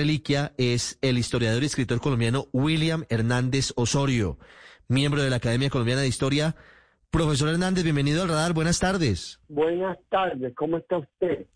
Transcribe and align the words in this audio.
Reliquia 0.00 0.52
es 0.56 0.98
el 1.02 1.18
historiador 1.18 1.62
y 1.62 1.66
escritor 1.66 2.00
colombiano 2.00 2.46
William 2.52 3.04
Hernández 3.10 3.74
Osorio, 3.76 4.38
miembro 4.88 5.22
de 5.22 5.28
la 5.28 5.36
Academia 5.36 5.68
Colombiana 5.68 6.00
de 6.00 6.08
Historia. 6.08 6.56
Profesor 7.10 7.50
Hernández, 7.50 7.84
bienvenido 7.84 8.22
al 8.22 8.28
radar. 8.28 8.54
Buenas 8.54 8.80
tardes. 8.80 9.40
Buenas 9.48 9.98
tardes, 10.08 10.54
¿cómo 10.54 10.78
está 10.78 10.96
usted? 10.96 11.46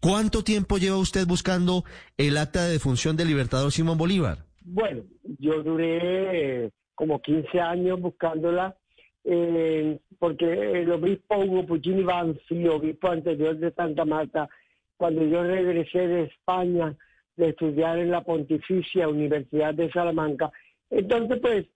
¿Cuánto 0.00 0.42
tiempo 0.42 0.78
lleva 0.78 0.96
usted 0.96 1.28
buscando 1.28 1.84
el 2.16 2.36
acta 2.38 2.64
de 2.64 2.72
defunción 2.72 3.16
del 3.16 3.28
libertador 3.28 3.70
Simón 3.70 3.98
Bolívar? 3.98 4.38
Bueno, 4.64 5.04
yo 5.38 5.62
duré 5.62 6.64
eh, 6.64 6.70
como 6.96 7.22
15 7.22 7.60
años 7.60 8.00
buscándola, 8.00 8.76
eh, 9.22 10.00
porque 10.18 10.82
el 10.82 10.90
obispo 10.90 11.38
Hugo 11.38 11.66
Puccini 11.66 12.02
Banfi, 12.02 12.66
obispo 12.66 13.10
anterior 13.10 13.56
de 13.56 13.72
Santa 13.72 14.04
Marta, 14.04 14.48
cuando 14.96 15.24
yo 15.24 15.44
regresé 15.44 16.08
de 16.08 16.24
España 16.24 16.96
de 17.36 17.50
estudiar 17.50 17.98
en 17.98 18.10
la 18.10 18.22
Pontificia 18.22 19.08
Universidad 19.08 19.74
de 19.74 19.90
Salamanca, 19.90 20.50
entonces 20.90 21.38
pues 21.40 21.66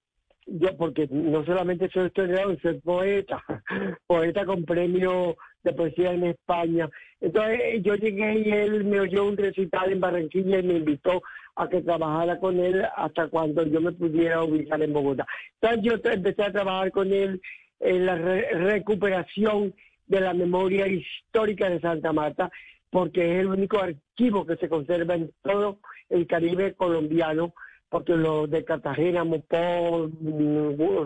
yo, 0.46 0.76
porque 0.76 1.08
no 1.10 1.44
solamente 1.44 1.88
soy 1.92 2.06
historiador, 2.06 2.58
soy 2.62 2.80
poeta, 2.80 3.42
poeta 4.06 4.44
con 4.44 4.64
premio 4.64 5.36
de 5.64 5.72
poesía 5.72 6.12
en 6.12 6.24
España. 6.24 6.88
Entonces 7.20 7.82
yo 7.82 7.96
llegué 7.96 8.38
y 8.38 8.50
él 8.52 8.84
me 8.84 9.00
oyó 9.00 9.24
un 9.24 9.36
recital 9.36 9.92
en 9.92 10.00
Barranquilla 10.00 10.60
y 10.60 10.62
me 10.62 10.74
invitó 10.74 11.22
a 11.56 11.68
que 11.68 11.82
trabajara 11.82 12.38
con 12.38 12.60
él 12.60 12.84
hasta 12.96 13.28
cuando 13.28 13.66
yo 13.66 13.80
me 13.80 13.92
pudiera 13.92 14.44
ubicar 14.44 14.80
en 14.82 14.92
Bogotá. 14.92 15.26
Entonces 15.60 15.82
yo 15.82 16.10
empecé 16.12 16.42
a 16.44 16.52
trabajar 16.52 16.92
con 16.92 17.12
él 17.12 17.40
en 17.80 18.06
la 18.06 18.14
re 18.14 18.48
recuperación 18.52 19.74
de 20.06 20.20
la 20.20 20.34
memoria 20.34 20.86
histórica 20.86 21.68
de 21.68 21.80
Santa 21.80 22.12
Marta, 22.12 22.50
porque 22.96 23.30
es 23.30 23.40
el 23.40 23.48
único 23.48 23.78
archivo 23.78 24.46
que 24.46 24.56
se 24.56 24.70
conserva 24.70 25.16
en 25.16 25.30
todo 25.42 25.80
el 26.08 26.26
Caribe 26.26 26.72
colombiano 26.72 27.52
porque 27.90 28.16
los 28.16 28.48
de 28.48 28.64
Cartagena, 28.64 29.22
Mopó, 29.22 30.08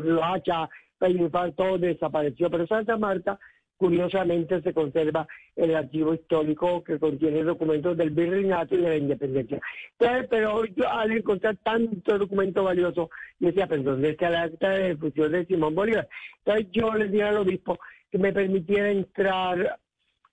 Loacha, 0.04 0.68
Peñifal, 1.00 1.52
todo 1.56 1.78
desapareció. 1.78 2.48
Pero 2.48 2.68
Santa 2.68 2.96
Marta, 2.96 3.40
curiosamente, 3.76 4.62
se 4.62 4.72
conserva 4.72 5.26
el 5.56 5.74
archivo 5.74 6.14
histórico 6.14 6.84
que 6.84 7.00
contiene 7.00 7.42
documentos 7.42 7.96
del 7.96 8.10
virreinato 8.10 8.76
y 8.76 8.82
de 8.82 8.88
la 8.88 8.96
independencia. 8.96 9.60
Entonces, 9.98 10.28
pero 10.30 10.64
yo 10.66 10.88
al 10.88 11.10
encontrar 11.10 11.56
tanto 11.56 12.16
documento 12.16 12.62
valioso, 12.62 13.10
decía, 13.40 13.66
pero 13.66 13.82
¿dónde 13.82 14.10
está 14.10 14.30
la 14.30 14.42
acta 14.42 14.70
de 14.70 14.90
difusión 14.90 15.32
de 15.32 15.44
Simón 15.44 15.74
Bolívar? 15.74 16.08
Entonces 16.44 16.68
yo 16.70 16.94
le 16.94 17.08
dije 17.08 17.24
al 17.24 17.38
obispo 17.38 17.76
que 18.12 18.18
me 18.18 18.32
permitiera 18.32 18.92
entrar 18.92 19.80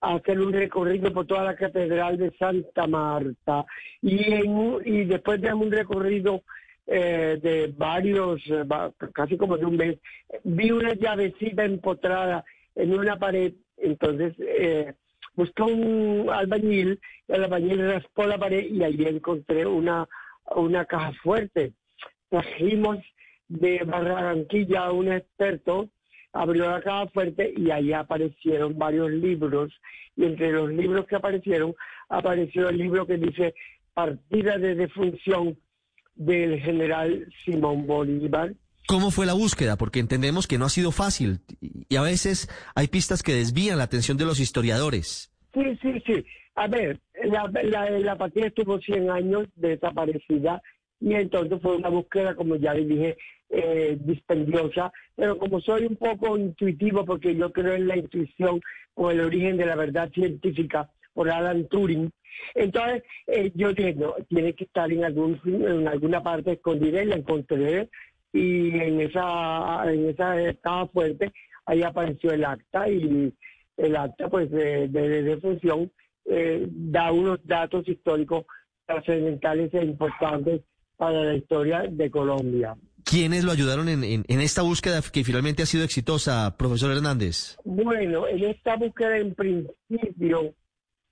hacer 0.00 0.40
un 0.40 0.52
recorrido 0.52 1.12
por 1.12 1.26
toda 1.26 1.44
la 1.44 1.56
catedral 1.56 2.16
de 2.18 2.30
Santa 2.38 2.86
Marta 2.86 3.64
y, 4.00 4.32
en, 4.32 5.08
después 5.08 5.40
de 5.40 5.52
un 5.52 5.70
recorrido 5.70 6.42
eh, 6.86 7.38
de 7.42 7.72
varios, 7.76 8.40
eh, 8.46 8.64
casi 9.12 9.36
como 9.36 9.58
de 9.58 9.66
un 9.66 9.76
mes, 9.76 9.98
vi 10.44 10.70
una 10.70 10.94
llavecita 10.94 11.64
empotrada 11.64 12.44
en 12.74 12.94
una 12.94 13.18
pared, 13.18 13.52
entonces 13.76 14.34
eh, 14.38 14.94
busqué 15.34 15.62
un 15.62 16.30
albañil, 16.30 17.00
el 17.26 17.44
albañil 17.44 17.90
raspó 17.90 18.24
la 18.24 18.38
pared 18.38 18.66
y 18.70 18.82
allí 18.84 19.04
encontré 19.04 19.66
una, 19.66 20.08
una 20.54 20.84
caja 20.84 21.12
fuerte. 21.22 21.72
Trajimos 22.30 22.98
de 23.48 23.82
Barranquilla 23.84 24.86
a 24.86 24.92
un 24.92 25.12
experto 25.12 25.88
abrió 26.32 26.70
la 26.70 26.80
caja 26.80 27.06
fuerte 27.08 27.52
y 27.56 27.70
ahí 27.70 27.92
aparecieron 27.92 28.78
varios 28.78 29.10
libros 29.10 29.72
y 30.16 30.24
entre 30.24 30.52
los 30.52 30.70
libros 30.70 31.06
que 31.06 31.16
aparecieron 31.16 31.74
apareció 32.08 32.68
el 32.68 32.78
libro 32.78 33.06
que 33.06 33.16
dice 33.16 33.54
Partida 33.94 34.58
de 34.58 34.74
defunción 34.74 35.58
del 36.14 36.60
general 36.60 37.26
Simón 37.44 37.86
Bolívar. 37.86 38.54
¿Cómo 38.86 39.10
fue 39.10 39.26
la 39.26 39.34
búsqueda? 39.34 39.76
Porque 39.76 40.00
entendemos 40.00 40.46
que 40.46 40.58
no 40.58 40.64
ha 40.64 40.70
sido 40.70 40.92
fácil 40.92 41.40
y 41.60 41.96
a 41.96 42.02
veces 42.02 42.48
hay 42.74 42.88
pistas 42.88 43.22
que 43.22 43.34
desvían 43.34 43.78
la 43.78 43.84
atención 43.84 44.16
de 44.16 44.24
los 44.24 44.40
historiadores. 44.40 45.32
Sí, 45.52 45.78
sí, 45.82 46.02
sí. 46.06 46.24
A 46.54 46.66
ver, 46.66 47.00
la, 47.24 47.50
la, 47.64 47.90
la 47.90 48.16
partida 48.16 48.46
estuvo 48.46 48.78
100 48.80 49.10
años 49.10 49.46
desaparecida 49.56 50.60
y 51.00 51.14
entonces 51.14 51.58
fue 51.62 51.76
una 51.76 51.88
búsqueda, 51.88 52.34
como 52.34 52.56
ya 52.56 52.74
le 52.74 52.84
dije, 52.84 53.16
eh, 53.50 53.96
dispendiosa, 54.00 54.92
pero 55.14 55.38
como 55.38 55.60
soy 55.60 55.86
un 55.86 55.96
poco 55.96 56.36
intuitivo, 56.36 57.04
porque 57.04 57.34
yo 57.34 57.52
creo 57.52 57.74
en 57.74 57.88
la 57.88 57.96
intuición 57.96 58.60
o 58.94 59.10
el 59.10 59.20
origen 59.20 59.56
de 59.56 59.66
la 59.66 59.76
verdad 59.76 60.10
científica 60.12 60.90
por 61.14 61.30
Alan 61.30 61.66
Turing, 61.68 62.10
entonces 62.54 63.02
eh, 63.26 63.50
yo 63.54 63.72
dije, 63.72 63.96
tiene 64.28 64.52
que 64.54 64.64
estar 64.64 64.90
en, 64.92 65.04
algún, 65.04 65.40
en 65.44 65.88
alguna 65.88 66.22
parte 66.22 66.52
escondida 66.52 67.02
y 67.02 67.06
la 67.06 67.16
encontré. 67.16 67.88
Y 68.32 68.78
en 68.78 69.00
esa, 69.00 69.90
en 69.90 70.10
esa 70.10 70.40
estaba 70.40 70.86
fuerte, 70.88 71.32
ahí 71.64 71.82
apareció 71.82 72.30
el 72.32 72.44
acta 72.44 72.88
y 72.88 73.32
el 73.76 73.96
acta 73.96 74.28
pues 74.28 74.50
de, 74.50 74.88
de, 74.88 75.22
defunción 75.22 75.90
eh, 76.26 76.66
da 76.68 77.10
unos 77.10 77.38
datos 77.46 77.88
históricos 77.88 78.44
trascendentales 78.86 79.72
e 79.72 79.84
importantes 79.84 80.60
para 80.98 81.24
la 81.24 81.34
historia 81.34 81.84
de 81.88 82.10
Colombia. 82.10 82.76
¿Quiénes 83.04 83.44
lo 83.44 83.52
ayudaron 83.52 83.88
en, 83.88 84.04
en, 84.04 84.24
en, 84.28 84.40
esta 84.40 84.60
búsqueda 84.60 85.00
que 85.00 85.24
finalmente 85.24 85.62
ha 85.62 85.66
sido 85.66 85.84
exitosa, 85.84 86.56
profesor 86.58 86.90
Hernández? 86.90 87.56
Bueno, 87.64 88.28
en 88.28 88.44
esta 88.44 88.76
búsqueda 88.76 89.16
en 89.16 89.34
principio 89.34 90.52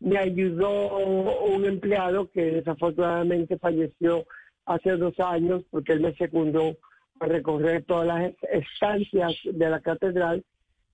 me 0.01 0.19
ayudó 0.19 0.99
un 0.99 1.65
empleado 1.65 2.31
que 2.31 2.43
desafortunadamente 2.43 3.59
falleció 3.59 4.27
hace 4.67 4.91
dos 4.97 5.19
años 5.21 5.63
porque 5.71 5.93
él 5.93 6.01
me 6.01 6.15
secundó 6.17 6.77
a 7.21 7.27
recorrer 7.27 7.85
todas 7.85 8.07
las 8.07 8.33
estancias 8.53 9.35
de 9.45 9.71
la 9.71 9.81
catedral, 9.81 10.45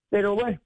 pero 0.09 0.37
bueno, 0.37 0.61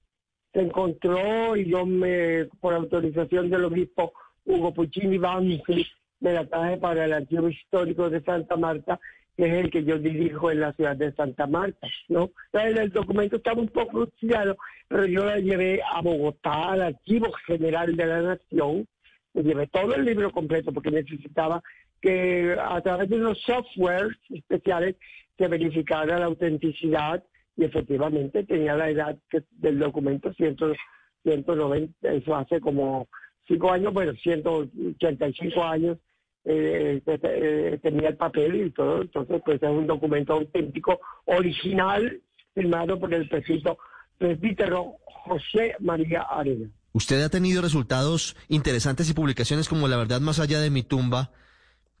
se 0.53 0.61
encontró 0.61 1.55
y 1.55 1.69
yo 1.69 1.85
me, 1.85 2.45
por 2.59 2.73
autorización 2.73 3.49
del 3.49 3.65
obispo 3.65 4.13
Hugo 4.45 4.73
Puccini 4.73 5.17
Banfi, 5.17 5.87
me 6.19 6.33
la 6.33 6.45
traje 6.45 6.77
para 6.77 7.05
el 7.05 7.13
archivo 7.13 7.49
histórico 7.49 8.09
de 8.09 8.21
Santa 8.21 8.55
Marta 8.55 8.99
que 9.37 9.45
es 9.45 9.53
el 9.53 9.69
que 9.69 9.83
yo 9.83 9.99
dirijo 9.99 10.49
en 10.49 10.61
la 10.61 10.73
ciudad 10.73 10.95
de 10.95 11.13
Santa 11.13 11.45
Marta, 11.45 11.87
¿no? 12.09 12.31
El 12.53 12.89
documento 12.89 13.35
estaba 13.35 13.61
un 13.61 13.67
poco 13.67 14.07
cruciado, 14.07 14.57
pero 14.87 15.05
yo 15.05 15.25
la 15.25 15.37
llevé 15.37 15.79
a 15.83 16.01
Bogotá, 16.01 16.71
al 16.71 16.81
Archivo 16.81 17.31
General 17.45 17.95
de 17.95 18.05
la 18.07 18.21
Nación, 18.23 18.87
me 19.35 19.43
llevé 19.43 19.67
todo 19.67 19.93
el 19.93 20.05
libro 20.05 20.31
completo 20.31 20.73
porque 20.73 20.89
necesitaba 20.89 21.61
que 22.01 22.57
a 22.59 22.81
través 22.81 23.09
de 23.09 23.17
unos 23.17 23.39
softwares 23.43 24.17
especiales 24.29 24.95
se 25.37 25.47
verificara 25.47 26.17
la 26.17 26.25
autenticidad 26.25 27.23
y 27.55 27.65
efectivamente 27.65 28.43
tenía 28.43 28.75
la 28.75 28.89
edad 28.89 29.17
del 29.51 29.77
documento, 29.77 30.33
190, 30.33 32.11
eso 32.11 32.35
hace 32.35 32.59
como 32.59 33.07
cinco 33.47 33.71
años, 33.71 33.93
bueno, 33.93 34.13
185 34.13 35.63
años 35.63 35.97
eh, 36.45 37.01
eh, 37.05 37.79
tenía 37.81 38.09
el 38.09 38.17
papel 38.17 38.67
y 38.67 38.71
todo, 38.71 39.01
entonces 39.01 39.41
pues 39.43 39.61
es 39.61 39.69
un 39.69 39.87
documento 39.87 40.33
auténtico, 40.33 40.99
original, 41.25 42.21
firmado 42.53 42.99
por 42.99 43.13
el 43.13 43.27
presbítero 43.27 44.95
José 45.03 45.75
María 45.79 46.21
Arena. 46.21 46.69
Usted 46.93 47.21
ha 47.21 47.29
tenido 47.29 47.61
resultados 47.61 48.35
interesantes 48.47 49.09
y 49.09 49.13
publicaciones 49.13 49.67
como 49.67 49.87
La 49.87 49.97
verdad 49.97 50.21
más 50.21 50.39
allá 50.39 50.59
de 50.59 50.69
mi 50.69 50.83
tumba, 50.83 51.31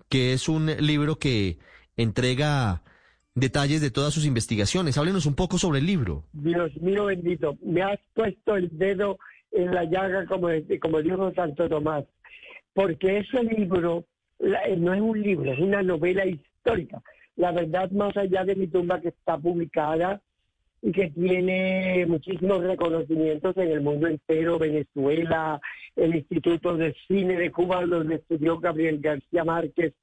que 0.09 0.33
es 0.33 0.47
un 0.47 0.67
libro 0.79 1.19
que 1.19 1.59
entrega 1.97 2.83
detalles 3.35 3.81
de 3.81 3.91
todas 3.91 4.13
sus 4.13 4.25
investigaciones. 4.25 4.97
Háblenos 4.97 5.25
un 5.25 5.35
poco 5.35 5.57
sobre 5.57 5.79
el 5.79 5.85
libro. 5.85 6.23
Dios 6.33 6.75
mío 6.77 7.05
bendito, 7.05 7.57
me 7.63 7.83
has 7.83 7.99
puesto 8.15 8.55
el 8.55 8.69
dedo 8.71 9.19
en 9.51 9.73
la 9.73 9.83
llaga 9.85 10.25
como, 10.25 10.49
como 10.81 11.01
dijo 11.01 11.33
Santo 11.33 11.69
Tomás, 11.69 12.05
porque 12.73 13.19
ese 13.19 13.43
libro 13.43 14.05
eh, 14.39 14.75
no 14.77 14.93
es 14.93 15.01
un 15.01 15.21
libro, 15.21 15.51
es 15.51 15.59
una 15.59 15.81
novela 15.81 16.25
histórica. 16.25 17.01
La 17.35 17.51
verdad 17.51 17.89
más 17.91 18.15
allá 18.17 18.43
de 18.43 18.55
mi 18.55 18.67
tumba 18.67 18.99
que 19.01 19.09
está 19.09 19.37
publicada 19.37 20.21
y 20.81 20.91
que 20.91 21.09
tiene 21.09 22.05
muchísimos 22.07 22.63
reconocimientos 22.63 23.57
en 23.57 23.71
el 23.71 23.81
mundo 23.81 24.07
entero, 24.07 24.59
Venezuela, 24.59 25.59
el 25.95 26.15
Instituto 26.15 26.77
de 26.77 26.95
Cine 27.07 27.35
de 27.35 27.51
Cuba, 27.51 27.85
donde 27.85 28.15
estudió 28.15 28.59
Gabriel 28.59 28.99
García 28.99 29.43
Márquez, 29.43 29.93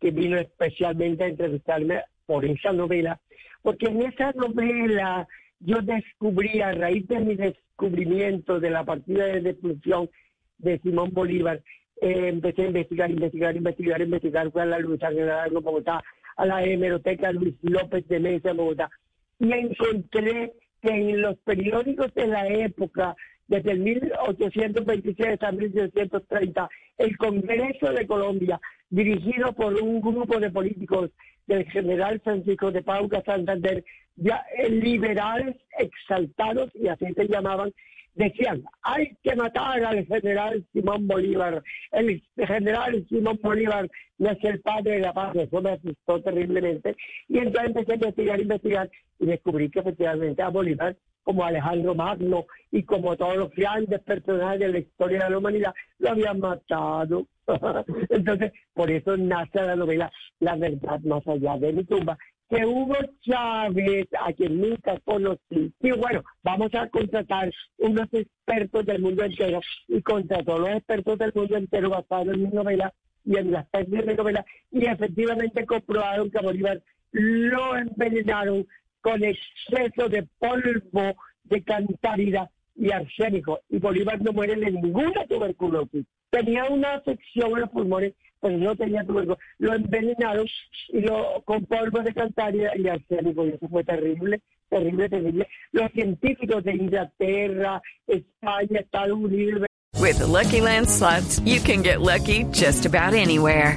que 0.00 0.10
vino 0.10 0.38
especialmente 0.38 1.24
a 1.24 1.28
entrevistarme 1.28 2.02
por 2.26 2.44
esa 2.44 2.72
novela, 2.72 3.20
porque 3.62 3.86
en 3.86 4.02
esa 4.02 4.32
novela 4.32 5.28
yo 5.64 5.80
descubrí, 5.82 6.60
a 6.60 6.72
raíz 6.72 7.06
de 7.08 7.20
mi 7.20 7.34
descubrimiento 7.34 8.60
de 8.60 8.70
la 8.70 8.84
partida 8.84 9.26
de 9.26 9.40
destrucción 9.40 10.10
de 10.58 10.78
Simón 10.80 11.10
Bolívar, 11.12 11.62
eh, 12.00 12.28
empecé 12.28 12.62
a 12.62 12.66
investigar, 12.66 13.10
investigar, 13.10 13.56
investigar, 13.56 14.02
investigar, 14.02 14.50
fui 14.50 14.62
a 14.62 14.66
la 14.66 14.78
Luisa 14.78 15.08
General 15.08 15.50
de 15.50 15.58
Bogotá, 15.58 16.02
a 16.36 16.46
la 16.46 16.64
hemeroteca 16.64 17.32
Luis 17.32 17.54
López 17.62 18.06
de 18.08 18.20
Mesa 18.20 18.50
en 18.50 18.56
Bogotá, 18.56 18.90
y 19.38 19.52
encontré 19.52 20.52
que 20.80 20.90
en 20.90 21.20
los 21.20 21.36
periódicos 21.38 22.12
de 22.14 22.26
la 22.26 22.48
época, 22.48 23.14
desde 23.48 23.72
el 23.72 23.80
1826 23.80 25.42
a 25.42 25.52
1830, 25.52 26.68
el 26.98 27.16
Congreso 27.16 27.92
de 27.92 28.06
Colombia, 28.06 28.60
dirigido 28.90 29.52
por 29.52 29.74
un 29.74 30.00
grupo 30.00 30.38
de 30.38 30.50
políticos 30.50 31.10
del 31.46 31.64
general 31.70 32.20
Francisco 32.20 32.70
de 32.70 32.82
Pauca 32.82 33.22
Santander, 33.24 33.84
ya 34.16 34.44
eh, 34.56 34.68
liberales 34.70 35.56
exaltados, 35.78 36.70
y 36.74 36.88
así 36.88 37.06
se 37.14 37.28
llamaban, 37.28 37.72
decían, 38.14 38.62
hay 38.82 39.16
que 39.22 39.34
matar 39.34 39.82
al 39.84 40.06
general 40.06 40.64
Simón 40.72 41.06
Bolívar. 41.06 41.62
El 41.92 42.22
general 42.36 43.06
Simón 43.08 43.38
Bolívar 43.42 43.88
no 44.18 44.30
es 44.30 44.44
el 44.44 44.60
padre 44.60 44.92
de 44.92 45.00
la 45.00 45.12
paz. 45.12 45.34
Eso 45.34 45.60
me 45.62 45.70
asustó 45.70 46.20
terriblemente. 46.22 46.94
Y 47.28 47.38
entonces 47.38 47.70
empecé 47.74 47.92
a 47.92 47.94
investigar, 47.94 48.40
investigar, 48.40 48.90
y 49.18 49.26
descubrí 49.26 49.70
que 49.70 49.80
efectivamente 49.80 50.42
a 50.42 50.48
Bolívar, 50.48 50.96
como 51.22 51.44
Alejandro 51.44 51.94
Magno 51.94 52.46
y 52.70 52.82
como 52.82 53.16
todos 53.16 53.36
los 53.36 53.50
grandes 53.50 54.00
personajes 54.00 54.60
de 54.60 54.68
la 54.68 54.78
historia 54.78 55.24
de 55.24 55.30
la 55.30 55.38
humanidad, 55.38 55.74
lo 55.98 56.10
habían 56.10 56.40
matado. 56.40 57.26
entonces, 58.10 58.52
por 58.72 58.90
eso 58.90 59.16
nace 59.16 59.60
la 59.60 59.74
novela 59.76 60.12
La 60.38 60.56
verdad 60.56 61.00
más 61.00 61.26
allá 61.26 61.56
de 61.58 61.72
mi 61.72 61.84
tumba, 61.84 62.16
que 62.48 62.66
Hugo 62.66 62.96
Chávez, 63.22 64.08
a 64.20 64.32
quien 64.32 64.60
nunca 64.60 64.98
conocí, 65.04 65.72
y 65.80 65.90
bueno, 65.92 66.22
vamos 66.42 66.74
a 66.74 66.86
contratar 66.88 67.50
unos 67.78 68.08
expertos 68.12 68.84
del 68.84 69.00
mundo 69.00 69.24
entero, 69.24 69.60
y 69.88 70.02
contrató 70.02 70.56
a 70.56 70.58
los 70.58 70.68
expertos 70.70 71.18
del 71.18 71.32
mundo 71.34 71.56
entero 71.56 71.88
basados 71.88 72.34
en 72.34 72.42
mi 72.42 72.48
novela 72.50 72.92
y 73.24 73.38
en 73.38 73.52
las 73.52 73.70
tesis 73.70 73.90
de 73.90 74.02
mi 74.02 74.14
novela, 74.14 74.44
y 74.70 74.84
efectivamente 74.84 75.64
comprobaron 75.64 76.30
que 76.30 76.40
Bolívar 76.40 76.82
lo 77.12 77.76
envenenaron 77.76 78.66
con 79.02 79.22
exceso 79.22 80.08
de 80.08 80.26
polvo 80.38 81.14
de 81.44 81.62
cantarida 81.62 82.50
y 82.74 82.90
arsénico, 82.90 83.60
y 83.68 83.78
Bolívar 83.78 84.22
no 84.22 84.32
muere 84.32 84.56
de 84.56 84.70
ninguna 84.70 85.26
tuberculosis. 85.26 86.06
Tenía 86.30 86.64
una 86.64 86.94
afección 86.94 87.50
en 87.52 87.60
los 87.60 87.70
pulmones 87.70 88.14
pero 88.42 88.58
no 88.58 88.74
tenía 88.74 89.04
tuberculosis. 89.04 89.44
Lo 89.58 89.72
envenenaron 89.72 90.46
y 90.88 91.00
lo 91.00 91.42
con 91.44 91.64
polvo 91.64 92.00
de 92.00 92.12
cantaria 92.12 92.72
y 92.76 92.88
arsénico. 92.88 93.46
Y 93.46 93.50
eso 93.50 93.68
fue 93.68 93.84
terrible, 93.84 94.40
terrible, 94.68 95.08
terrible. 95.08 95.48
Los 95.70 95.90
científicos 95.92 96.64
de 96.64 96.72
Inglaterra, 96.72 97.80
España, 98.06 98.80
Estados 98.80 99.16
Unidos. 99.16 99.66
With 100.00 100.20
Lucky 100.20 100.60
Land 100.60 100.88
slots, 100.88 101.40
you 101.44 101.60
can 101.60 101.82
get 101.82 102.00
lucky 102.00 102.44
just 102.50 102.84
about 102.84 103.14
anywhere. 103.14 103.76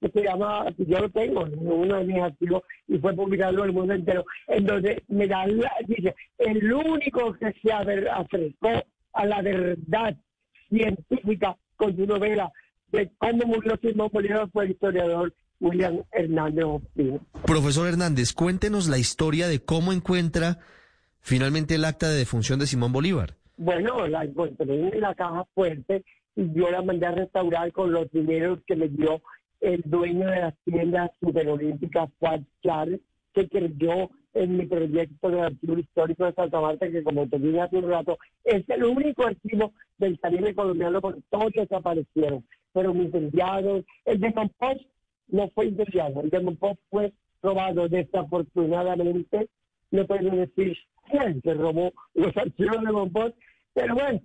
que 0.00 0.08
se 0.08 0.22
llama, 0.22 0.66
yo 0.78 0.98
lo 0.98 1.10
tengo 1.10 1.46
en 1.46 1.58
uno 1.58 1.96
de 1.96 2.04
mis 2.04 2.22
archivos 2.22 2.62
y 2.88 2.98
fue 2.98 3.14
publicado 3.14 3.58
en 3.58 3.64
el 3.64 3.72
mundo 3.72 3.94
entero, 3.94 4.24
en 4.48 4.64
donde 4.64 5.02
me 5.08 5.26
da 5.26 5.46
la, 5.46 5.70
dice, 5.86 6.14
el 6.38 6.72
único 6.72 7.34
que 7.34 7.52
se 7.62 7.72
acercó 7.72 8.82
a 9.12 9.26
la 9.26 9.42
verdad 9.42 10.16
científica 10.68 11.56
con 11.76 11.94
su 11.96 12.06
novela 12.06 12.50
de 12.92 13.10
cómo 13.18 13.46
murió 13.46 13.78
Simón 13.80 14.10
Bolívar 14.12 14.48
fue 14.52 14.64
el 14.64 14.70
historiador 14.72 15.34
William 15.60 16.02
Hernández 16.12 16.64
Ospina. 16.64 17.18
Profesor 17.44 17.88
Hernández, 17.88 18.32
cuéntenos 18.32 18.88
la 18.88 18.98
historia 18.98 19.48
de 19.48 19.60
cómo 19.60 19.92
encuentra 19.92 20.58
finalmente 21.20 21.74
el 21.74 21.84
acta 21.84 22.08
de 22.08 22.16
defunción 22.16 22.58
de 22.58 22.66
Simón 22.66 22.92
Bolívar. 22.92 23.34
Bueno, 23.58 24.06
la 24.06 24.24
encontré 24.24 24.88
en 24.88 25.00
la 25.00 25.14
caja 25.14 25.44
fuerte 25.54 26.02
y 26.34 26.52
yo 26.54 26.70
la 26.70 26.80
mandé 26.80 27.06
a 27.06 27.12
restaurar 27.12 27.70
con 27.72 27.92
los 27.92 28.10
dineros 28.10 28.60
que 28.66 28.74
me 28.74 28.88
dio 28.88 29.20
el 29.60 29.82
dueño 29.84 30.30
de 30.30 30.40
las 30.40 30.54
tiendas 30.64 31.10
superolímpicas, 31.20 32.10
Juan 32.18 32.46
Charles, 32.62 33.00
que 33.32 33.48
creyó 33.48 34.10
en 34.34 34.56
mi 34.56 34.66
proyecto 34.66 35.30
de 35.30 35.40
archivo 35.40 35.78
histórico 35.78 36.24
de 36.24 36.32
Santa 36.32 36.60
Marta, 36.60 36.90
que 36.90 37.02
como 37.02 37.28
te 37.28 37.38
dije 37.38 37.60
hace 37.60 37.76
un 37.76 37.90
rato, 37.90 38.18
es 38.44 38.68
el 38.68 38.84
único 38.84 39.26
archivo 39.26 39.72
del 39.98 40.18
Caribe 40.20 40.54
colombiano 40.54 41.00
porque 41.00 41.20
todos 41.30 41.52
desaparecieron. 41.52 42.44
Pero 42.72 42.94
mis 42.94 43.12
enviados, 43.12 43.84
el 44.04 44.20
de 44.20 44.32
Compost 44.32 44.82
no 45.28 45.48
fue 45.50 45.66
incendiado, 45.66 46.20
el 46.22 46.30
de 46.30 46.44
Compost 46.44 46.80
fue 46.90 47.12
robado 47.42 47.88
desafortunadamente. 47.88 49.48
No 49.90 50.06
puedo 50.06 50.30
decir 50.30 50.76
quién 51.10 51.40
se 51.42 51.54
robó 51.54 51.92
los 52.14 52.36
archivos 52.36 52.80
de 52.84 52.92
Compost, 52.92 53.36
pero 53.74 53.94
bueno, 53.94 54.20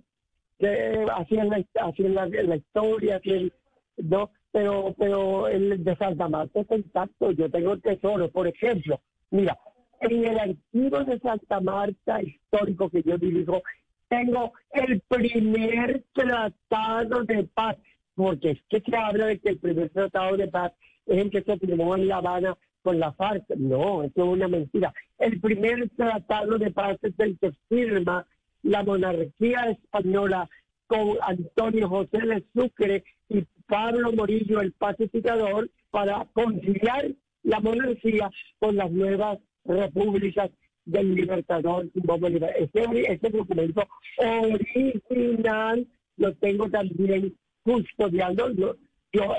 así 1.14 1.36
es 1.36 1.44
la, 1.44 1.64
así 1.82 2.04
es 2.04 2.10
la, 2.10 2.26
la 2.26 2.56
historia, 2.56 3.16
así 3.16 3.52
¿no? 3.96 4.30
Pero 4.56 4.94
pero 4.96 5.48
el 5.48 5.84
de 5.84 5.96
Santa 5.96 6.28
Marta 6.30 6.60
está 6.60 6.76
intacto. 6.76 7.30
Yo 7.32 7.50
tengo 7.50 7.74
el 7.74 7.82
tesoro, 7.82 8.30
por 8.30 8.48
ejemplo. 8.48 9.02
Mira, 9.30 9.58
en 10.00 10.24
el 10.24 10.38
archivo 10.38 11.04
de 11.04 11.18
Santa 11.18 11.60
Marta 11.60 12.22
histórico 12.22 12.88
que 12.88 13.02
yo 13.02 13.18
dirijo, 13.18 13.62
tengo 14.08 14.54
el 14.70 15.02
primer 15.08 16.02
tratado 16.14 17.24
de 17.24 17.44
paz, 17.52 17.76
porque 18.14 18.52
es 18.52 18.62
que 18.70 18.80
se 18.80 18.96
habla 18.96 19.26
de 19.26 19.38
que 19.40 19.50
el 19.50 19.58
primer 19.58 19.90
tratado 19.90 20.38
de 20.38 20.48
paz 20.48 20.72
es 21.04 21.18
el 21.18 21.30
que 21.30 21.42
se 21.42 21.58
firmó 21.58 21.94
en 21.94 22.08
La 22.08 22.16
Habana 22.16 22.56
con 22.80 22.98
la 22.98 23.12
FARC. 23.12 23.44
No, 23.58 24.04
eso 24.04 24.22
es 24.22 24.26
una 24.26 24.48
mentira. 24.48 24.94
El 25.18 25.38
primer 25.38 25.90
tratado 25.90 26.56
de 26.56 26.70
paz 26.70 26.96
es 27.02 27.12
el 27.18 27.38
que 27.38 27.52
firma 27.68 28.26
la 28.62 28.82
monarquía 28.82 29.68
española 29.68 30.48
con 30.86 31.18
Antonio 31.20 31.90
José 31.90 32.20
de 32.20 32.42
Sucre 32.54 33.04
y 33.28 33.44
Pablo 33.66 34.12
Morillo, 34.12 34.60
el 34.60 34.72
pacificador, 34.72 35.70
para 35.90 36.26
conciliar 36.32 37.10
la 37.42 37.60
monarquía 37.60 38.30
con 38.58 38.76
las 38.76 38.90
nuevas 38.90 39.38
repúblicas 39.64 40.50
del 40.84 41.14
Libertador 41.14 41.88
Ese, 41.94 43.12
ese 43.12 43.30
documento 43.30 43.82
original 44.18 45.86
lo 46.16 46.34
tengo 46.34 46.70
también 46.70 47.34
custodiando 47.62 48.52
yo 48.54 48.76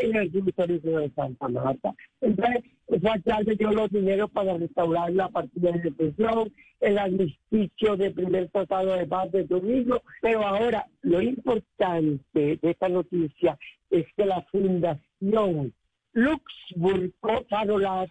en 0.02 0.16
el 0.16 0.32
Ministerio 0.32 0.80
de 1.00 1.12
Santa 1.12 1.48
Marta. 1.48 1.94
Entonces, 2.22 2.64
fue 2.88 3.56
dio 3.56 3.72
los 3.72 3.90
dineros 3.90 4.32
para 4.32 4.58
restaurar 4.58 5.12
la 5.12 5.30
partida 5.30 5.72
de 5.72 5.80
detención, 5.80 6.52
el 6.80 6.98
armisticio 6.98 7.98
de 7.98 8.12
primer 8.12 8.50
tratado 8.50 8.94
de 8.94 9.06
paz 9.06 9.32
de 9.32 9.44
turismo, 9.44 10.02
pero 10.22 10.46
ahora 10.46 10.88
lo 11.02 11.22
importante 11.22 12.22
de 12.34 12.60
esta 12.62 12.88
noticia 12.88 13.58
es 13.90 14.06
que 14.16 14.26
la 14.26 14.42
Fundación 14.44 15.74
Luxemburg 16.14 17.14
Carolas 17.50 18.10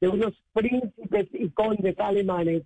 de 0.00 0.08
unos 0.08 0.34
príncipes 0.52 1.28
y 1.32 1.48
condes 1.50 1.98
alemanes 1.98 2.62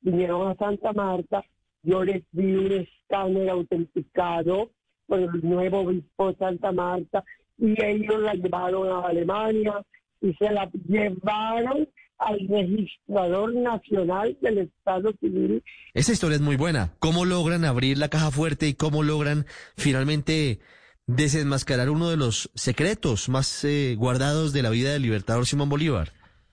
vinieron 0.00 0.48
a 0.48 0.56
Santa 0.56 0.92
Marta, 0.92 1.44
yo 1.82 2.04
les 2.04 2.22
di 2.32 2.54
un 2.54 2.72
escáner 2.72 3.48
autenticado 3.48 4.70
por 5.06 5.20
el 5.20 5.48
nuevo 5.48 5.80
obispo 5.80 6.32
de 6.32 6.38
Santa 6.38 6.72
Marta 6.72 7.24
y 7.56 7.80
ellos 7.82 8.20
la 8.20 8.34
llevaron 8.34 8.88
a 8.88 9.06
Alemania 9.06 9.84
y 10.24 10.32
se 10.34 10.50
la 10.50 10.70
llevaron 10.88 11.86
al 12.16 12.38
registrador 12.48 13.54
nacional 13.54 14.36
del 14.40 14.58
Estado 14.58 15.12
Civil. 15.20 15.62
Esa 15.92 16.12
historia 16.12 16.36
es 16.36 16.40
muy 16.40 16.56
buena. 16.56 16.94
¿Cómo 16.98 17.26
logran 17.26 17.64
abrir 17.66 17.98
la 17.98 18.08
caja 18.08 18.30
fuerte 18.30 18.66
y 18.66 18.74
cómo 18.74 19.02
logran 19.02 19.44
finalmente 19.76 20.60
desenmascarar 21.06 21.90
uno 21.90 22.08
de 22.08 22.16
los 22.16 22.50
secretos 22.54 23.28
más 23.28 23.64
eh, 23.64 23.96
guardados 23.98 24.54
de 24.54 24.62
la 24.62 24.70
vida 24.70 24.92
del 24.92 25.02
libertador 25.02 25.44
Simón 25.44 25.68
Bolívar? 25.68 26.08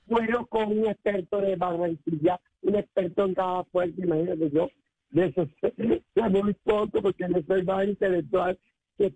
Bueno, 0.05 0.45
con 0.47 0.77
un 0.77 0.87
experto 0.87 1.39
de 1.39 1.55
Barranquilla, 1.55 2.41
un 2.63 2.75
experto 2.75 3.23
en 3.23 3.33
caja 3.33 3.63
fuerte, 3.71 4.01
imagínate 4.01 4.51
yo, 4.53 4.67
de 5.11 5.27
eso 5.27 5.47
sé, 5.61 5.73
muy 6.29 6.53
poco 6.65 7.01
porque 7.01 7.29
no 7.29 7.41
soy 7.47 7.63
más 7.63 7.87
intelectual 7.87 8.59
que, 8.97 9.09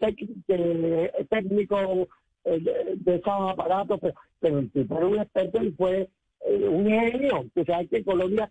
técnico 1.29 2.07
eh, 2.45 2.95
de, 2.95 3.15
esos 3.15 3.51
aparatos, 3.51 3.99
pero, 3.99 4.13
pero 4.39 4.59
el 4.59 4.71
tipo 4.71 4.97
era 4.97 5.07
un 5.07 5.19
experto 5.19 5.63
y 5.63 5.71
fue 5.71 6.09
eh, 6.45 6.67
un 6.67 6.87
genio. 6.87 7.45
que 7.53 7.65
sabes 7.65 7.89
que 7.89 8.03
Colombia, 8.03 8.49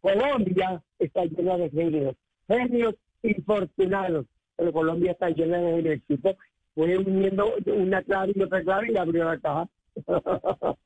Colombia 0.00 0.82
está 0.98 1.24
llena 1.24 1.56
de 1.56 1.70
genios, 1.70 2.16
genios 2.48 2.94
infortunados, 3.22 4.26
pero 4.56 4.72
Colombia 4.72 5.12
está 5.12 5.30
llena 5.30 5.58
de 5.58 5.76
genios. 5.76 6.00
Tipo 6.06 6.36
fue 6.74 6.96
uniendo 6.98 7.54
una 7.66 8.02
clave 8.02 8.32
y 8.34 8.42
otra 8.42 8.62
clave 8.62 8.92
y 8.92 8.96
abrió 8.96 9.24
la 9.24 9.38
caja. 9.38 9.68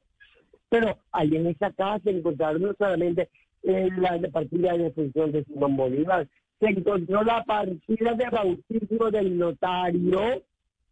pero 0.69 0.99
ahí 1.13 1.37
en 1.37 1.47
esa 1.47 1.71
caja 1.73 2.01
se 2.01 2.11
encontraron 2.11 2.63
no 2.63 2.75
solamente 2.77 3.29
la 3.63 4.19
partida 4.31 4.77
de 4.77 4.91
función 4.91 5.33
de 5.33 5.45
Simón 5.45 5.77
Bolívar, 5.77 6.29
se 6.61 6.67
encontró 6.67 7.23
la 7.23 7.43
partida 7.45 8.13
de 8.15 8.29
bautismo 8.29 9.11
del 9.11 9.39
notario, 9.39 10.43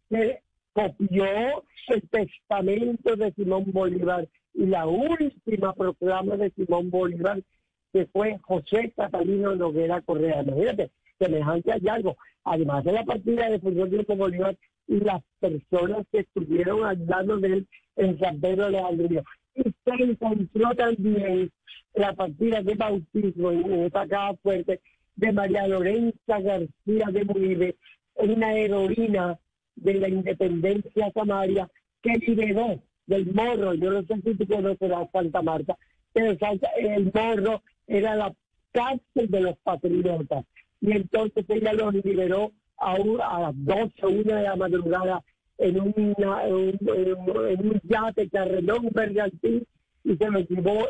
que 0.09 0.41
copió 0.73 1.25
el 1.87 2.09
testamento 2.09 3.15
de 3.15 3.31
Simón 3.33 3.65
Bolívar 3.67 4.27
y 4.53 4.65
la 4.65 4.85
última 4.85 5.73
proclama 5.73 6.35
de 6.37 6.51
Simón 6.51 6.89
Bolívar, 6.89 7.41
que 7.91 8.05
fue 8.07 8.37
José 8.41 8.91
Catalino 8.95 9.55
Noguera 9.55 10.01
Correa. 10.01 10.43
Imagínate, 10.43 10.91
semejante 11.19 11.71
hallazgo. 11.71 12.17
Además 12.43 12.83
de 12.83 12.91
la 12.91 13.03
partida 13.05 13.49
de 13.49 13.59
función 13.59 13.89
de 13.89 14.15
Bolívar 14.15 14.57
y 14.87 14.99
las 14.99 15.21
personas 15.39 16.05
que 16.11 16.19
estuvieron 16.19 16.83
hablando 16.83 17.37
de 17.37 17.53
él 17.53 17.67
en 17.95 18.19
San 18.19 18.39
Pedro 18.41 18.69
de 18.69 18.79
Alejandría. 18.79 19.23
Y 19.55 19.63
se 19.63 20.03
encontró 20.03 20.73
también 20.75 21.51
la 21.93 22.13
partida 22.13 22.61
de 22.61 22.75
bautismo 22.75 23.51
en 23.51 23.83
esta 23.83 24.07
caja 24.07 24.35
fuerte 24.41 24.81
de 25.15 25.31
María 25.31 25.67
Lorenza 25.67 26.39
García 26.39 27.07
de 27.11 27.23
Munive, 27.23 27.75
una 28.15 28.53
heroína 28.55 29.39
de 29.75 29.93
la 29.95 30.09
independencia 30.09 31.11
samaria 31.13 31.69
que 32.01 32.13
liberó 32.13 32.81
del 33.05 33.33
morro, 33.33 33.73
yo 33.73 33.91
no 33.91 34.03
sé 34.03 34.21
si 34.23 34.35
tú 34.35 34.47
conoces 34.47 34.91
a 34.91 35.09
Santa 35.11 35.41
Marta, 35.41 35.77
pero 36.13 36.35
el 36.77 37.11
morro 37.13 37.61
era 37.87 38.15
la 38.15 38.33
cárcel 38.71 39.29
de 39.29 39.41
los 39.41 39.57
patriotas. 39.59 40.45
Y 40.81 40.91
entonces 40.91 41.45
ella 41.49 41.73
los 41.73 41.93
liberó 41.93 42.51
a, 42.77 42.93
a 42.93 43.41
las 43.41 43.53
12 43.55 43.93
o 44.03 44.09
1 44.09 44.23
de 44.23 44.43
la 44.43 44.55
madrugada 44.55 45.23
en, 45.57 45.79
una, 45.79 46.45
en, 46.45 46.55
un, 46.55 46.77
en 47.47 47.67
un 47.69 47.81
yate 47.83 48.29
que 48.29 48.37
arregló 48.37 48.77
un 48.79 48.89
bergantín 48.91 49.65
y 50.03 50.15
se 50.15 50.29
lo 50.29 50.39
llevó 50.39 50.87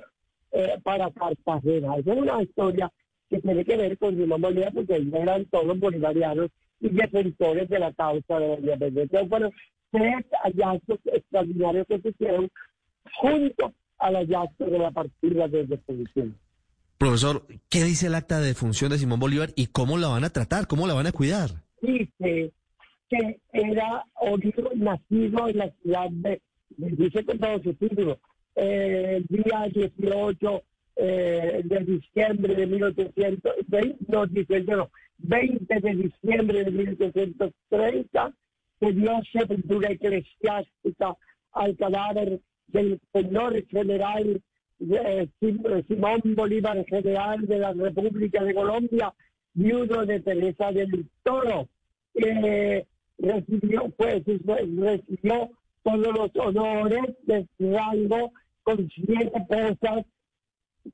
eh, 0.52 0.80
para 0.84 1.12
Cartagena. 1.12 1.98
es 1.98 2.06
una 2.06 2.42
historia 2.42 2.92
que 3.34 3.42
tiene 3.42 3.66
que 3.66 3.78
ver 3.78 3.98
con 3.98 4.16
Simón 4.16 4.42
Bolívar 4.42 4.72
porque 4.74 4.96
ellos 4.96 5.14
eran 5.16 5.46
todos 5.46 5.80
bolivarianos 5.80 6.52
y 6.80 6.90
defensores 6.90 7.68
de 7.68 7.80
la 7.80 7.92
causa 7.94 8.40
de 8.40 8.48
la 8.48 8.60
independencia. 8.60 9.24
Bueno, 9.24 9.50
tres 9.92 10.26
hallazgos 10.44 11.00
extraordinarios 11.06 11.88
que 11.88 12.00
se 12.00 12.10
hicieron 12.10 12.50
junto 13.20 13.74
al 13.98 14.16
hallazgo 14.16 14.66
de 14.66 14.80
la 14.80 14.92
partida 14.92 15.48
de 15.48 15.66
defunción. 15.66 16.38
Profesor, 17.00 17.48
¿qué 17.70 17.84
dice 17.84 18.08
el 18.08 18.16
acta 18.16 18.40
de 18.40 18.48
defunción 18.48 18.92
de 18.92 19.00
Simón 19.00 19.20
Bolívar 19.20 19.50
y 19.56 19.68
cómo 19.68 19.98
la 19.98 20.10
van 20.10 20.24
a 20.24 20.30
tratar, 20.30 20.68
cómo 20.68 20.86
la 20.86 20.94
van 20.94 21.08
a 21.08 21.12
cuidar? 21.12 21.50
Dice 21.82 22.52
que 23.10 23.40
era 23.52 24.06
nacido 24.76 25.48
en 25.48 25.58
la 25.58 25.72
ciudad 25.82 26.10
de, 26.12 26.42
dice 26.78 27.26
con 27.26 27.40
todos 27.40 27.64
sus 27.64 27.78
títulos, 27.80 28.20
eh, 28.56 29.18
el 29.18 29.26
día 29.26 29.68
18 29.74 30.64
eh, 30.96 31.62
de 31.64 31.80
diciembre 31.80 32.56
de 32.56 32.68
1820, 32.68 34.76
no, 34.76 34.90
20 35.18 35.80
de 35.80 35.96
diciembre 35.96 36.64
de 36.64 36.72
1830, 36.72 38.34
se 38.80 38.92
dio 38.92 39.12
sepultura 39.32 39.92
eclesiástica 39.92 41.16
al 41.54 41.76
cadáver 41.78 42.40
del 42.68 43.00
señor 43.12 43.66
general 43.68 44.42
eh, 44.80 45.28
Simón 45.88 46.22
Bolívar, 46.36 46.84
general 46.86 47.46
de 47.46 47.60
la 47.60 47.74
República 47.74 48.44
de 48.44 48.54
Colombia, 48.54 49.14
viudo 49.54 50.06
de 50.06 50.20
Teresa 50.20 50.72
del 50.72 51.08
Toro. 51.24 51.68
Eh, 52.16 52.86
recibió, 53.18 53.90
pues, 53.96 54.24
recibió 54.26 55.50
todos 55.84 56.14
los 56.14 56.32
honores 56.36 57.16
de 57.24 57.48
rango 57.60 58.32
con 58.64 58.90
siete 58.90 59.46
posas. 59.48 60.06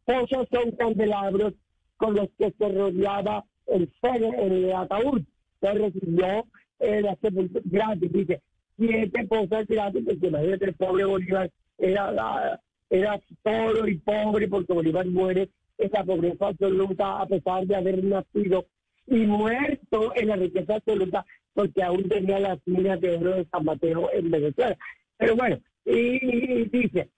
Posas 0.05 0.47
son 0.51 0.71
candelabros 0.71 1.53
con 1.97 2.15
los 2.15 2.29
que 2.37 2.53
se 2.57 2.69
rodeaba 2.69 3.43
el, 3.67 3.89
el 4.03 4.73
ataúd. 4.73 5.21
Se 5.61 5.73
recibió 5.73 6.45
eh, 6.79 7.01
la 7.01 7.15
sepultura 7.21 7.61
gratis, 7.65 8.11
dice, 8.11 8.41
siete 8.77 9.27
posas 9.27 9.67
gratis, 9.67 10.03
porque 10.05 10.27
imagínate, 10.27 10.65
el 10.65 10.73
pobre 10.75 11.05
Bolívar 11.05 11.51
era, 11.77 12.61
era 12.89 13.19
solo 13.43 13.87
y 13.87 13.97
pobre 13.97 14.47
porque 14.47 14.73
Bolívar 14.73 15.05
muere 15.07 15.49
esa 15.77 16.03
pobreza 16.03 16.47
absoluta 16.47 17.21
a 17.21 17.25
pesar 17.25 17.65
de 17.65 17.75
haber 17.75 18.03
nacido 18.03 18.65
y 19.07 19.25
muerto 19.25 20.13
en 20.15 20.27
la 20.27 20.35
riqueza 20.35 20.75
absoluta 20.75 21.25
porque 21.53 21.83
aún 21.83 22.07
tenía 22.07 22.39
las 22.39 22.59
minas 22.65 23.01
de 23.01 23.17
oro 23.17 23.35
de 23.35 23.45
San 23.51 23.65
Mateo 23.65 24.09
en 24.13 24.29
Venezuela. 24.29 24.77
Pero 25.17 25.35
bueno, 25.35 25.59
y 25.85 26.65
dice, 26.69 27.09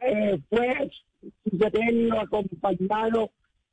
eh, 0.00 0.38
fue 0.48 0.90
su 1.44 2.18
acompañado 2.18 3.30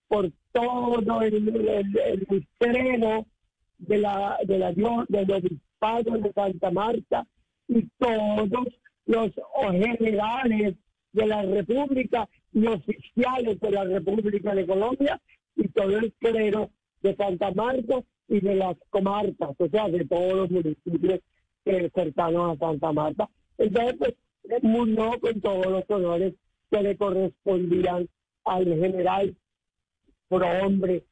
por 0.08 0.32
todo 0.52 1.22
el, 1.22 1.68
el, 1.68 2.28
estreno 2.30 3.26
de 3.78 3.98
la, 3.98 4.38
de 4.46 4.60
la 4.60 4.72
del 4.72 5.32
obispado 5.32 6.18
de 6.18 6.34
Santa 6.34 6.72
Marta 6.72 7.26
y 7.68 7.88
todos 7.98 8.50
los 9.06 9.32
generales 9.72 10.76
de 11.14 11.26
la 11.26 11.42
República 11.44 12.28
y 12.54 12.68
oficiales 12.68 13.60
de 13.60 13.72
la 13.72 13.84
República 13.84 14.54
de 14.54 14.66
Colombia 14.66 15.22
y 15.56 15.68
todo 15.70 15.98
el 15.98 16.14
clero 16.14 16.70
de 17.02 17.16
Santa 17.16 17.52
Marta 17.52 18.02
y 18.28 18.40
de 18.40 18.56
las 18.56 18.76
comarcas, 18.90 19.56
o 19.58 19.68
sea, 19.70 19.88
de 19.90 20.06
todos 20.06 20.34
los 20.34 20.52
municipios 20.52 21.20
cercanos 21.94 22.56
a 22.56 22.60
Santa 22.60 22.92
Marta. 22.92 23.30
Entonces, 23.58 23.96
pues, 23.98 24.14
murió 24.62 25.20
con 25.20 25.42
todos 25.42 25.68
los 25.68 25.84
honores 25.90 26.34
que 26.72 26.82
le 26.82 26.98
correspondían 26.98 28.08
al 28.44 28.66
general 28.66 29.36
hombre 30.30 31.06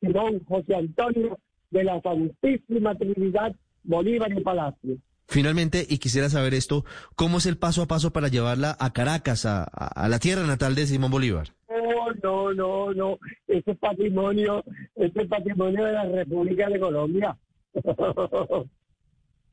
Simón 0.00 0.44
José 0.46 0.74
Antonio 0.74 1.38
de 1.70 1.84
la 1.84 2.00
Santísima 2.00 2.94
Trinidad 2.94 3.54
Bolívar 3.82 4.32
y 4.32 4.40
Palacio. 4.40 4.98
Finalmente, 5.28 5.84
y 5.88 5.98
quisiera 5.98 6.28
saber 6.28 6.54
esto, 6.54 6.84
¿cómo 7.16 7.38
es 7.38 7.46
el 7.46 7.58
paso 7.58 7.82
a 7.82 7.86
paso 7.86 8.12
para 8.12 8.28
llevarla 8.28 8.76
a 8.78 8.92
Caracas, 8.92 9.44
a, 9.44 9.64
a 9.64 10.08
la 10.08 10.20
tierra 10.20 10.46
natal 10.46 10.76
de 10.76 10.86
Simón 10.86 11.10
Bolívar? 11.10 11.48
No, 11.68 12.12
no, 12.22 12.54
no, 12.54 12.94
no, 12.94 13.18
ese 13.48 13.74
patrimonio, 13.74 14.62
ese 14.94 15.26
patrimonio 15.26 15.84
de 15.84 15.92
la 15.92 16.04
República 16.04 16.68
de 16.68 16.78
Colombia. 16.78 17.36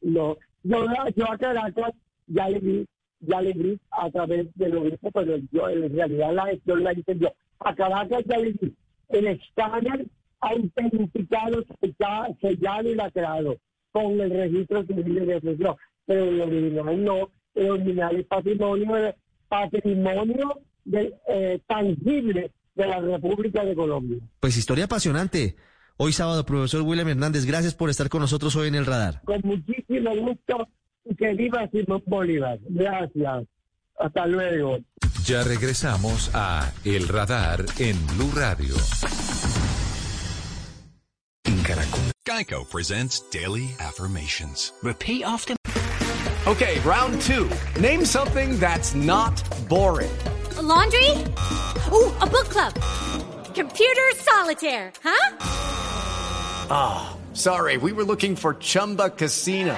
no, 0.02 0.38
yo, 0.64 0.86
yo 1.16 1.32
a 1.32 1.38
Caracas 1.38 1.94
ya 2.28 2.50
le 2.50 2.60
vi 2.60 2.86
ya 3.28 3.42
le 3.42 3.54
di 3.54 3.80
a 3.92 4.10
través 4.10 4.48
del 4.56 4.78
obispo, 4.78 5.12
pero 5.12 5.38
yo 5.52 5.70
en 5.70 5.96
realidad 5.96 6.34
la 6.34 6.46
gestión 6.48 6.84
la 6.84 6.94
hice 6.94 7.18
yo. 7.18 7.30
A 7.60 7.76
Caracas 7.76 8.24
ya 8.26 8.38
le 8.38 8.54
di 8.54 8.76
el 9.10 9.28
escáner 9.28 10.06
autenticado, 10.40 11.64
sellado 12.42 12.90
y 12.90 12.96
lacrado 12.96 13.58
con 13.92 14.20
el 14.20 14.30
registro 14.32 14.86
civil 14.86 15.26
de 15.26 15.34
expresión. 15.34 15.76
Pero 16.06 16.26
el 16.26 16.42
original 16.42 17.04
no, 17.04 17.30
el 17.56 17.72
original 17.72 18.16
es 18.18 18.26
patrimonio, 18.26 19.16
patrimonio 19.48 20.60
de, 20.84 21.14
eh, 21.28 21.60
tangible 21.68 22.52
de 22.76 22.88
la 22.88 23.00
República 23.00 23.64
de 23.64 23.76
Colombia. 23.76 24.20
Pues 24.40 24.58
historia 24.58 24.86
apasionante. 24.86 25.56
Hoy 25.96 26.12
sábado, 26.12 26.44
profesor 26.44 26.82
William 26.82 27.08
Hernández, 27.08 27.46
gracias 27.46 27.76
por 27.76 27.90
estar 27.90 28.10
con 28.10 28.22
nosotros 28.22 28.56
hoy 28.56 28.68
en 28.68 28.76
el 28.76 28.86
radar. 28.86 29.22
Con 29.24 29.42
muchísimo 29.44 30.10
gusto 30.16 30.68
que 31.18 31.34
viva 31.34 31.68
Simón 31.72 32.04
Bolívar. 32.06 32.60
Gracias. 32.70 33.46
Hasta 34.00 34.26
luego. 34.28 34.78
Ya 35.26 35.44
regresamos 35.44 36.32
a 36.34 36.72
El 36.84 37.08
Radar 37.08 37.66
en 37.80 37.96
Blue 38.08 38.32
Radio. 38.36 38.76
Geico 42.26 42.66
presents 42.70 43.22
Daily 43.32 43.76
Affirmations. 43.80 44.72
Repeat 44.82 45.24
after. 45.26 45.56
Okay, 46.48 46.80
round 46.82 47.22
two. 47.22 47.50
Name 47.80 48.06
something 48.06 48.60
that's 48.60 48.96
not 48.96 49.42
boring. 49.70 50.12
A 50.58 50.62
laundry? 50.62 51.10
Ooh, 51.92 52.12
a 52.20 52.26
book 52.26 52.50
club. 52.50 52.74
Computer 53.54 54.12
solitaire, 54.16 54.92
huh? 55.04 55.38
Ah, 56.70 57.16
oh, 57.16 57.34
sorry. 57.34 57.78
We 57.78 57.92
were 57.92 58.04
looking 58.04 58.36
for 58.36 58.56
Chumba 58.56 59.10
Casino. 59.10 59.78